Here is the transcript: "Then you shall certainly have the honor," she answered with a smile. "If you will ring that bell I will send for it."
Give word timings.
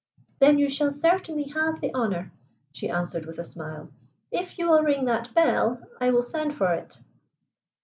"Then 0.39 0.57
you 0.57 0.67
shall 0.67 0.91
certainly 0.91 1.43
have 1.49 1.79
the 1.79 1.93
honor," 1.93 2.31
she 2.71 2.89
answered 2.89 3.27
with 3.27 3.37
a 3.37 3.43
smile. 3.43 3.91
"If 4.31 4.57
you 4.57 4.67
will 4.67 4.81
ring 4.81 5.05
that 5.05 5.35
bell 5.35 5.79
I 5.99 6.09
will 6.09 6.23
send 6.23 6.57
for 6.57 6.73
it." 6.73 6.99